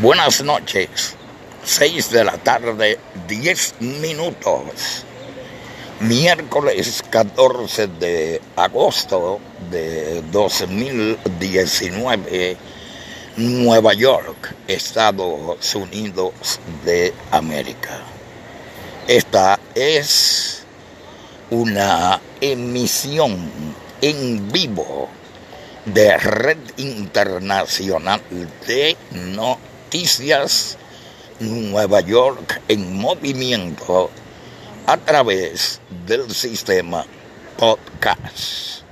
[0.00, 1.14] Buenas noches,
[1.64, 2.98] 6 de la tarde,
[3.28, 5.04] 10 minutos.
[6.00, 9.38] Miércoles 14 de agosto
[9.70, 12.56] de 2019,
[13.36, 18.00] Nueva York, Estados Unidos de América.
[19.06, 20.64] Esta es
[21.50, 23.36] una emisión
[24.00, 25.10] en vivo
[25.84, 28.22] de Red Internacional
[28.66, 28.96] de
[29.92, 30.78] Noticias
[31.38, 34.08] Nueva York en movimiento
[34.86, 37.04] a través del sistema
[37.58, 38.84] podcast.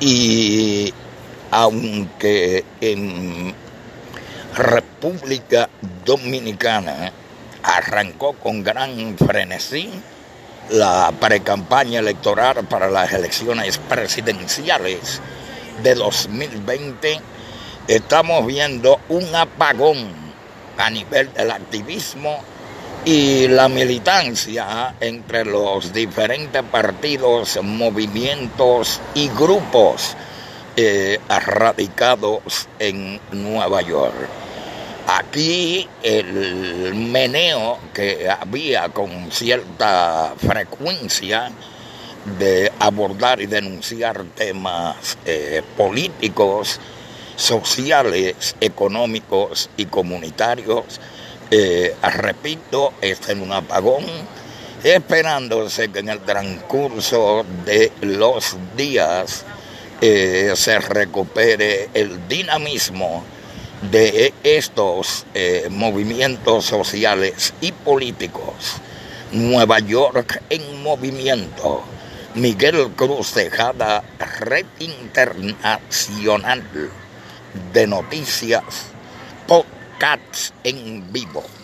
[0.00, 0.92] Y
[1.52, 3.54] aunque en
[4.56, 5.68] República
[6.04, 7.12] Dominicana
[7.62, 9.92] arrancó con gran frenesí
[10.70, 15.20] la precampaña electoral para las elecciones presidenciales
[15.84, 17.20] de 2020,
[17.88, 20.08] estamos viendo un apagón
[20.78, 22.38] a nivel del activismo
[23.04, 30.16] y la militancia entre los diferentes partidos, movimientos y grupos
[30.76, 34.28] eh, radicados en Nueva York.
[35.06, 41.52] Aquí el meneo que había con cierta frecuencia
[42.40, 46.80] de abordar y denunciar temas eh, políticos,
[47.36, 51.00] sociales, económicos y comunitarios,
[51.50, 54.04] eh, repito, está en un apagón,
[54.82, 59.44] esperándose que en el transcurso de los días
[60.00, 63.24] eh, se recupere el dinamismo
[63.90, 68.76] de estos eh, movimientos sociales y políticos.
[69.32, 71.82] Nueva York en movimiento.
[72.34, 74.02] Miguel Cruz Tejada,
[74.40, 76.62] Red Internacional
[77.72, 78.92] de Noticias,
[79.46, 81.55] podcast en vivo.